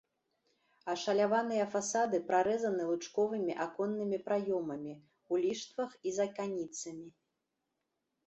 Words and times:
Ашаляваныя 0.93 1.65
фасады 1.73 2.19
прарэзаны 2.29 2.87
лучковымі 2.91 3.53
аконнымі 3.67 4.17
праёмамі 4.29 4.93
ў 4.95 5.33
ліштвах 5.45 5.91
і 6.09 6.15
з 6.15 6.25
аканіцамі. 6.31 7.07